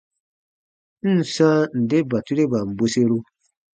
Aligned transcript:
N 1.13 1.15
ǹ 1.21 1.25
sãa 1.35 1.59
nde 1.81 1.97
batureban 2.09 2.67
bweseru. 2.77 3.19